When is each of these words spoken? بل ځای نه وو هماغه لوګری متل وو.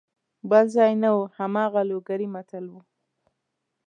بل 0.49 0.65
ځای 0.75 0.91
نه 1.03 1.09
وو 1.15 1.31
هماغه 1.37 1.81
لوګری 1.89 2.27
متل 2.35 2.65
وو. 2.69 2.81